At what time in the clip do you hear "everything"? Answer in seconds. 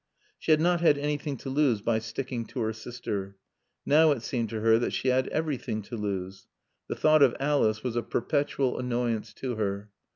5.27-5.83